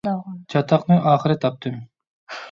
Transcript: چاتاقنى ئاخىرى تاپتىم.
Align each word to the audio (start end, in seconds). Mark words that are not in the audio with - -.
چاتاقنى 0.53 0.97
ئاخىرى 1.11 1.35
تاپتىم. 1.43 1.75